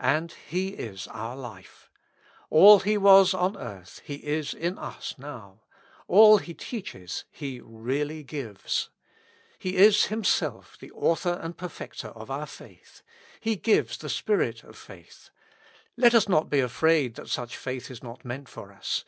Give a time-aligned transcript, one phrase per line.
[0.00, 1.90] And He is our life:
[2.48, 5.60] all He was on earth He is in us now;
[6.08, 8.88] all He teaches He really gives.
[9.58, 13.02] He is Himself the Author and the Perfecter of our faith:
[13.40, 15.28] He gives the spirit of faith;
[15.98, 19.04] let us not be afraid that such faith is not meant for us.